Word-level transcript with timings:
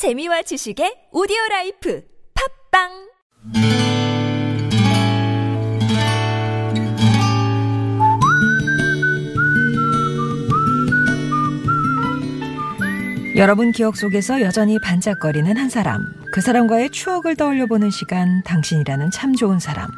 재미와 0.00 0.40
지식의 0.40 1.12
오디오 1.12 1.36
life 1.50 2.02
팟빵 2.72 2.88
여러분 13.36 13.72
기억 13.72 13.98
속에서 13.98 14.40
여전히 14.40 14.80
반짝거리는 14.80 15.54
한 15.58 15.68
사람. 15.68 16.00
그 16.32 16.40
사람과의 16.40 16.88
추억을 16.92 17.36
떠올려 17.36 17.66
보는 17.66 17.90
시간, 17.90 18.42
당신이라는 18.44 19.10
참 19.10 19.34
좋은 19.34 19.58
사람. 19.58 19.90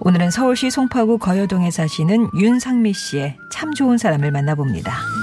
오늘은 0.00 0.30
서울시 0.30 0.70
송파구 0.70 1.16
거여동에 1.16 1.70
사시는 1.70 2.28
윤상미 2.38 2.92
씨의 2.92 3.38
참 3.50 3.72
좋은 3.72 3.96
사람을 3.96 4.32
만나봅니다. 4.32 5.19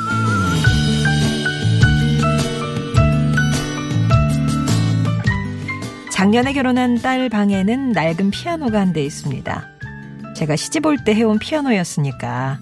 작년에 6.18 6.52
결혼한 6.54 7.00
딸 7.00 7.30
방에는 7.30 7.92
낡은 7.92 8.32
피아노가 8.32 8.80
한 8.80 8.92
대 8.92 9.06
있습니다. 9.06 9.68
제가 10.36 10.56
시집 10.56 10.88
올 10.88 10.98
때 10.98 11.14
해온 11.14 11.38
피아노였으니까 11.38 12.58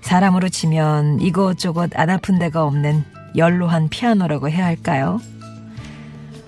사람으로 0.00 0.48
치면 0.48 1.20
이것저것 1.20 1.90
안 1.94 2.10
아픈 2.10 2.40
데가 2.40 2.64
없는 2.64 3.04
연로한 3.36 3.88
피아노라고 3.88 4.50
해야 4.50 4.64
할까요? 4.64 5.20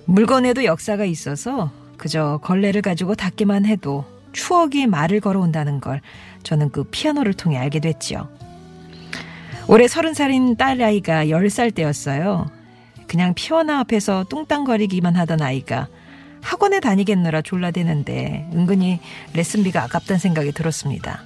물건에도 0.06 0.64
역사가 0.64 1.04
있어서 1.04 1.70
그저 1.96 2.40
걸레를 2.42 2.82
가지고 2.82 3.14
닦기만 3.14 3.64
해도 3.64 4.04
추억이 4.32 4.88
말을 4.88 5.20
걸어온다는 5.20 5.80
걸 5.80 6.00
저는 6.42 6.70
그 6.70 6.82
피아노를 6.82 7.32
통해 7.34 7.58
알게 7.58 7.78
됐지요. 7.78 8.28
올해 9.68 9.86
서른 9.86 10.14
살인 10.14 10.56
딸 10.56 10.82
아이가 10.82 11.28
열 11.28 11.48
살 11.48 11.70
때였어요. 11.70 12.50
그냥 13.06 13.34
피아노 13.34 13.74
앞에서 13.74 14.24
뚱땅거리기만 14.28 15.14
하던 15.14 15.42
아이가 15.42 15.86
학원에 16.42 16.80
다니겠느라 16.80 17.42
졸라대는데 17.42 18.50
은근히 18.54 19.00
레슨비가 19.34 19.82
아깝다는 19.84 20.18
생각이 20.18 20.52
들었습니다. 20.52 21.22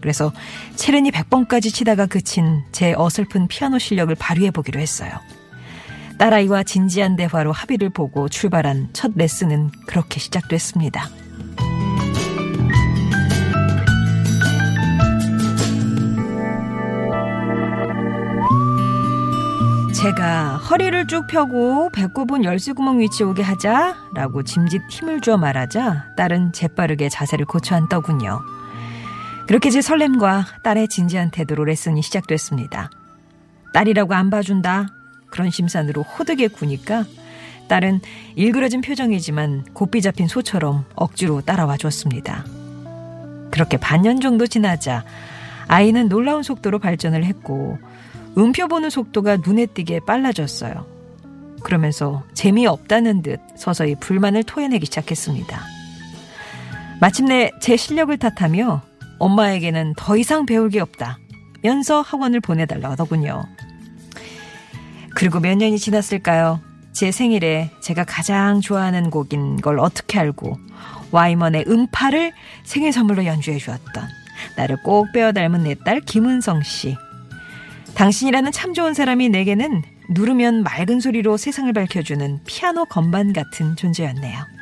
그래서 0.00 0.32
체르니 0.74 1.10
100번까지 1.12 1.72
치다가 1.72 2.06
그친 2.06 2.62
제 2.72 2.92
어설픈 2.96 3.46
피아노 3.48 3.78
실력을 3.78 4.12
발휘해보기로 4.14 4.80
했어요. 4.80 5.12
딸아이와 6.18 6.64
진지한 6.64 7.16
대화로 7.16 7.52
합의를 7.52 7.90
보고 7.90 8.28
출발한 8.28 8.90
첫 8.92 9.12
레슨은 9.14 9.70
그렇게 9.86 10.20
시작됐습니다. 10.20 11.08
제가 20.02 20.56
허리를 20.56 21.06
쭉 21.06 21.28
펴고 21.28 21.90
배꼽은 21.90 22.42
열쇠구멍 22.42 22.98
위치 22.98 23.22
오게 23.22 23.44
하자라고 23.44 24.42
짐짓 24.42 24.82
힘을 24.90 25.20
주어 25.20 25.36
말하자 25.36 26.14
딸은 26.16 26.52
재빠르게 26.52 27.08
자세를 27.08 27.46
고쳐 27.46 27.76
앉더군요. 27.76 28.40
그렇게 29.46 29.70
제 29.70 29.80
설렘과 29.80 30.44
딸의 30.64 30.88
진지한 30.88 31.30
태도로 31.30 31.64
레슨이 31.66 32.02
시작됐습니다. 32.02 32.90
딸이라고 33.74 34.12
안 34.14 34.28
봐준다. 34.28 34.88
그런 35.30 35.50
심산으로 35.50 36.02
호되게 36.02 36.48
구니까 36.48 37.04
딸은 37.68 38.00
일그러진 38.34 38.80
표정이지만 38.80 39.66
곱비 39.72 40.02
잡힌 40.02 40.26
소처럼 40.26 40.84
억지로 40.96 41.42
따라와 41.42 41.76
줬습니다. 41.76 42.44
그렇게 43.52 43.76
반년 43.76 44.20
정도 44.20 44.48
지나자 44.48 45.04
아이는 45.68 46.08
놀라운 46.08 46.42
속도로 46.42 46.80
발전을 46.80 47.24
했고 47.24 47.78
음표 48.36 48.68
보는 48.68 48.90
속도가 48.90 49.38
눈에 49.38 49.66
띄게 49.66 50.00
빨라졌어요. 50.06 50.86
그러면서 51.62 52.24
재미없다는 52.34 53.22
듯 53.22 53.40
서서히 53.56 53.94
불만을 53.96 54.42
토해내기 54.44 54.86
시작했습니다. 54.86 55.60
마침내 57.00 57.50
제 57.60 57.76
실력을 57.76 58.16
탓하며 58.16 58.82
엄마에게는 59.18 59.94
더 59.96 60.16
이상 60.16 60.46
배울 60.46 60.70
게 60.70 60.80
없다. 60.80 61.18
면서 61.62 62.00
학원을 62.00 62.40
보내달라 62.40 62.90
하더군요. 62.92 63.44
그리고 65.14 65.38
몇 65.38 65.56
년이 65.56 65.78
지났을까요? 65.78 66.60
제 66.92 67.10
생일에 67.12 67.70
제가 67.80 68.04
가장 68.04 68.60
좋아하는 68.60 69.10
곡인 69.10 69.60
걸 69.60 69.78
어떻게 69.78 70.18
알고 70.18 70.58
와이먼의 71.10 71.64
음파를 71.68 72.32
생일 72.64 72.92
선물로 72.92 73.24
연주해 73.26 73.58
주었던 73.58 74.08
나를 74.56 74.82
꼭 74.82 75.12
빼어 75.12 75.32
닮은 75.32 75.62
내 75.64 75.74
딸 75.84 76.00
김은성 76.00 76.62
씨. 76.62 76.96
당신이라는 77.94 78.52
참 78.52 78.74
좋은 78.74 78.94
사람이 78.94 79.28
내게는 79.28 79.82
누르면 80.08 80.62
맑은 80.62 81.00
소리로 81.00 81.36
세상을 81.36 81.72
밝혀주는 81.72 82.40
피아노 82.46 82.84
건반 82.86 83.32
같은 83.32 83.76
존재였네요. 83.76 84.61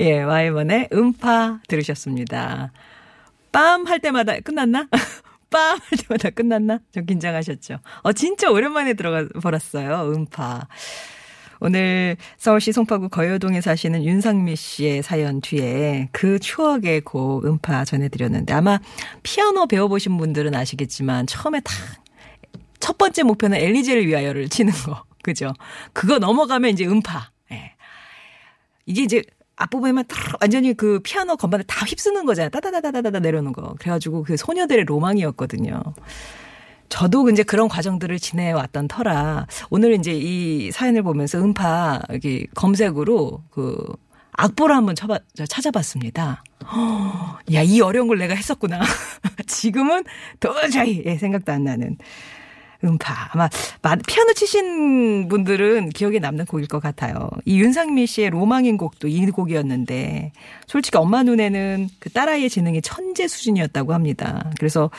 예, 0.00 0.22
와이번의 0.22 0.88
음파 0.94 1.60
들으셨습니다. 1.68 2.72
빰 3.52 3.86
할 3.86 3.98
때마다 4.00 4.40
끝났나? 4.40 4.88
빰 5.50 5.78
할 5.78 5.98
때마다 5.98 6.30
끝났나? 6.30 6.78
좀 6.90 7.04
긴장하셨죠? 7.04 7.80
어, 8.00 8.12
진짜 8.14 8.50
오랜만에 8.50 8.94
들어가 8.94 9.28
버렸어요. 9.42 10.10
음파. 10.10 10.66
오늘 11.60 12.16
서울시 12.38 12.72
송파구 12.72 13.10
거여동에 13.10 13.60
사시는 13.60 14.02
윤상미 14.02 14.56
씨의 14.56 15.02
사연 15.02 15.42
뒤에 15.42 16.08
그 16.12 16.38
추억의 16.38 17.02
곡 17.02 17.44
음파 17.44 17.84
전해드렸는데 17.84 18.54
아마 18.54 18.78
피아노 19.22 19.66
배워보신 19.66 20.16
분들은 20.16 20.54
아시겠지만 20.54 21.26
처음에 21.26 21.60
딱첫 22.80 22.96
번째 22.96 23.24
목표는 23.24 23.58
엘리제를 23.58 24.06
위하여를 24.06 24.48
치는 24.48 24.72
거. 24.72 25.04
그죠? 25.22 25.52
그거 25.92 26.18
넘어가면 26.18 26.70
이제 26.70 26.86
음파. 26.86 27.30
예. 27.52 27.74
이게 28.86 29.02
이제 29.02 29.22
앞부분에만 29.60 30.04
완전히 30.40 30.74
그 30.74 31.00
피아노 31.00 31.36
건반을 31.36 31.64
다 31.66 31.84
휩쓰는 31.84 32.24
거잖아요. 32.24 32.50
따다다다다다 32.50 33.20
내려오는 33.20 33.52
거. 33.52 33.74
그래가지고 33.78 34.24
그 34.24 34.36
소녀들의 34.36 34.84
로망이었거든요. 34.86 35.82
저도 36.88 37.30
이제 37.30 37.42
그런 37.42 37.68
과정들을 37.68 38.18
지내왔던 38.18 38.88
터라 38.88 39.46
오늘 39.70 39.94
이제 39.94 40.12
이 40.12 40.72
사연을 40.72 41.02
보면서 41.02 41.38
음파 41.38 42.00
여기 42.12 42.46
검색으로 42.54 43.44
그 43.50 43.76
악보를 44.32 44.74
한번 44.74 44.94
쳐봐, 44.94 45.18
찾아봤습니다. 45.48 46.42
야, 47.52 47.62
이 47.62 47.80
어려운 47.80 48.08
걸 48.08 48.18
내가 48.18 48.34
했었구나. 48.34 48.80
지금은 49.46 50.04
도저히 50.40 51.02
예, 51.04 51.16
생각도 51.16 51.52
안 51.52 51.64
나는. 51.64 51.98
음파. 52.84 53.30
아마 53.32 53.48
피아노 54.06 54.32
치신 54.32 55.28
분들은 55.28 55.90
기억에 55.90 56.18
남는 56.18 56.46
곡일 56.46 56.66
것 56.66 56.80
같아요. 56.80 57.28
이 57.44 57.60
윤상미 57.60 58.06
씨의 58.06 58.30
로망인 58.30 58.76
곡도 58.76 59.08
이 59.08 59.26
곡이었는데 59.30 60.32
솔직히 60.66 60.96
엄마 60.96 61.22
눈에는 61.22 61.88
그 61.98 62.10
딸아이의 62.10 62.48
지능이 62.48 62.82
천재 62.82 63.28
수준이었다고 63.28 63.92
합니다. 63.92 64.50
그래서 64.58 64.90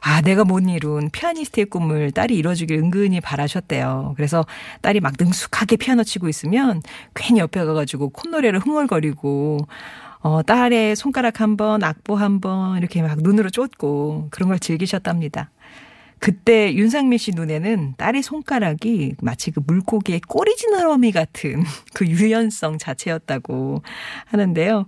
아, 0.00 0.20
내가 0.20 0.44
못 0.44 0.60
이룬 0.60 1.08
피아니스트의 1.10 1.66
꿈을 1.66 2.10
딸이 2.12 2.36
이뤄주길 2.36 2.76
은근히 2.76 3.22
바라셨대요. 3.22 4.12
그래서 4.16 4.44
딸이 4.82 5.00
막 5.00 5.14
능숙하게 5.18 5.76
피아노 5.76 6.04
치고 6.04 6.28
있으면 6.28 6.82
괜히 7.14 7.40
옆에 7.40 7.64
가가지고 7.64 8.10
콧노래를 8.10 8.60
흥얼거리고 8.60 9.66
어, 10.20 10.42
딸의 10.42 10.96
손가락 10.96 11.40
한 11.40 11.56
번, 11.56 11.82
악보 11.82 12.16
한 12.16 12.40
번, 12.40 12.78
이렇게 12.78 13.02
막 13.02 13.18
눈으로 13.20 13.50
쫓고 13.50 14.28
그런 14.30 14.48
걸 14.48 14.58
즐기셨답니다. 14.58 15.50
그때 16.24 16.74
윤상민 16.74 17.18
씨 17.18 17.32
눈에는 17.32 17.96
딸의 17.98 18.22
손가락이 18.22 19.16
마치 19.20 19.50
그 19.50 19.60
물고기의 19.66 20.20
꼬리 20.20 20.56
지느러미 20.56 21.12
같은 21.12 21.62
그 21.92 22.06
유연성 22.06 22.78
자체였다고 22.78 23.82
하는데요. 24.24 24.86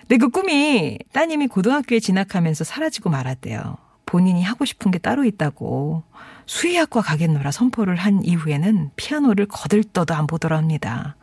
근데 0.00 0.18
그 0.18 0.28
꿈이 0.28 0.98
따님이 1.14 1.46
고등학교에 1.46 1.98
진학하면서 1.98 2.64
사라지고 2.64 3.08
말았대요. 3.08 3.78
본인이 4.04 4.42
하고 4.42 4.66
싶은 4.66 4.90
게 4.90 4.98
따로 4.98 5.24
있다고 5.24 6.02
수의학과 6.44 7.00
가겠노라 7.00 7.52
선포를 7.52 7.96
한 7.96 8.22
이후에는 8.22 8.90
피아노를 8.96 9.46
거들떠도 9.46 10.12
안 10.12 10.26
보더라 10.26 10.58
합니다. 10.58 11.16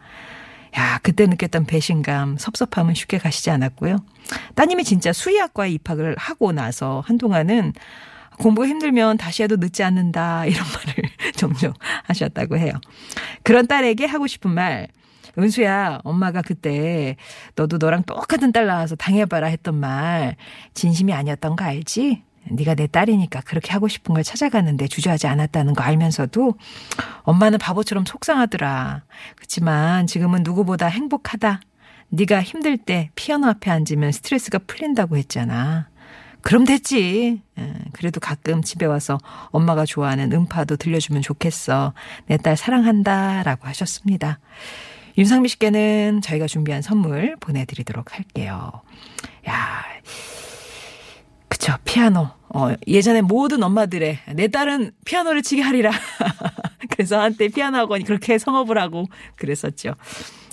야, 0.75 0.97
그때 1.03 1.27
느꼈던 1.27 1.65
배신감, 1.67 2.37
섭섭함은 2.39 2.95
쉽게 2.95 3.19
가시지 3.19 3.51
않았고요. 3.51 3.97
따님이 4.55 4.83
진짜 4.83 5.13
수의학과에 5.13 5.69
입학을 5.69 6.15
하고 6.17 6.51
나서 6.53 7.03
한동안은 7.05 7.73
공부가 8.39 8.67
힘들면 8.67 9.17
다시 9.17 9.43
해도 9.43 9.57
늦지 9.57 9.83
않는다 9.83 10.45
이런 10.45 10.63
말을 10.87 11.09
종종 11.35 11.73
하셨다고 12.03 12.57
해요. 12.57 12.73
그런 13.43 13.67
딸에게 13.67 14.05
하고 14.05 14.27
싶은 14.27 14.51
말 14.51 14.87
은수야, 15.37 16.01
엄마가 16.03 16.41
그때 16.41 17.15
너도 17.55 17.77
너랑 17.77 18.03
똑같은 18.03 18.51
딸 18.51 18.67
낳아서 18.67 18.95
당해봐라 18.95 19.47
했던 19.47 19.75
말 19.75 20.35
진심이 20.73 21.11
아니었던 21.13 21.55
거 21.55 21.65
알지? 21.65 22.23
네가 22.51 22.75
내 22.75 22.87
딸이니까 22.87 23.41
그렇게 23.41 23.71
하고 23.71 23.87
싶은 23.87 24.13
걸 24.13 24.23
찾아가는데 24.23 24.87
주저하지 24.87 25.27
않았다는 25.27 25.73
거 25.73 25.83
알면서도 25.83 26.55
엄마는 27.23 27.57
바보처럼 27.57 28.05
속상하더라. 28.05 29.03
그렇지만 29.35 30.07
지금은 30.07 30.43
누구보다 30.43 30.87
행복하다. 30.87 31.61
네가 32.09 32.43
힘들 32.43 32.77
때 32.77 33.09
피아노 33.15 33.47
앞에 33.47 33.71
앉으면 33.71 34.11
스트레스가 34.11 34.59
풀린다고 34.67 35.17
했잖아. 35.17 35.87
그럼 36.43 36.65
됐지. 36.65 37.41
예, 37.57 37.73
그래도 37.93 38.19
가끔 38.19 38.61
집에 38.61 38.85
와서 38.85 39.17
엄마가 39.51 39.85
좋아하는 39.85 40.31
음파도 40.33 40.75
들려주면 40.75 41.21
좋겠어. 41.21 41.93
내 42.27 42.37
딸 42.37 42.57
사랑한다. 42.57 43.43
라고 43.43 43.67
하셨습니다. 43.67 44.39
윤상미 45.17 45.47
씨께는 45.49 46.21
저희가 46.21 46.47
준비한 46.47 46.81
선물 46.81 47.35
보내드리도록 47.39 48.13
할게요. 48.15 48.71
야, 49.47 49.83
그쵸. 51.47 51.73
피아노. 51.85 52.29
어, 52.49 52.73
예전에 52.87 53.21
모든 53.21 53.63
엄마들의 53.63 54.19
내 54.35 54.47
딸은 54.47 54.91
피아노를 55.05 55.41
치게 55.43 55.61
하리라. 55.61 55.91
그래서 56.89 57.19
한때 57.21 57.47
피아노 57.47 57.77
학원이 57.77 58.03
그렇게 58.03 58.37
성업을 58.37 58.77
하고 58.77 59.05
그랬었죠. 59.37 59.93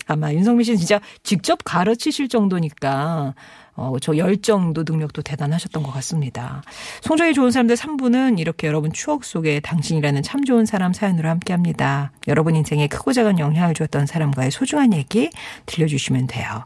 아마 0.07 0.33
윤성민 0.33 0.65
씨는 0.65 0.79
진짜 0.79 1.01
직접 1.23 1.59
가르치실 1.65 2.29
정도니까 2.29 3.35
어, 3.81 3.99
저 3.99 4.15
열정도 4.19 4.85
능력도 4.87 5.23
대단하셨던 5.23 5.83
것 5.83 5.91
같습니다. 5.93 6.63
송정이 7.01 7.33
좋은 7.33 7.51
사람들 7.51 7.77
3부는 7.77 8.39
이렇게 8.39 8.67
여러분 8.67 8.93
추억 8.93 9.25
속에 9.25 9.61
당신이라는 9.61 10.23
참 10.23 10.45
좋은 10.45 10.67
사람 10.67 10.93
사연으로 10.93 11.31
함께 11.31 11.55
합니다. 11.55 12.13
여러분 12.29 12.57
인생에 12.57 12.89
크고 12.89 13.15
작은 13.15 13.39
영향을 13.39 13.73
주었던 13.73 14.05
사람과의 14.05 14.51
소중한 14.51 14.93
얘기 14.93 15.31
들려주시면 15.65 16.27
돼요. 16.27 16.65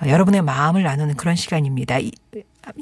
어, 0.00 0.08
여러분의 0.08 0.42
마음을 0.42 0.84
나누는 0.84 1.16
그런 1.16 1.34
시간입니다. 1.34 1.98
이, 1.98 2.12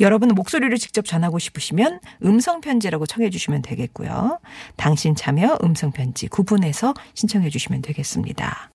여러분 0.00 0.28
목소리를 0.28 0.76
직접 0.76 1.06
전하고 1.06 1.38
싶으시면 1.38 2.00
음성편지라고 2.22 3.06
청해 3.06 3.30
주시면 3.30 3.62
되겠고요. 3.62 4.38
당신 4.76 5.14
참여 5.14 5.60
음성편지 5.64 6.28
구분해서 6.28 6.92
신청해 7.14 7.48
주시면 7.48 7.80
되겠습니다. 7.80 8.68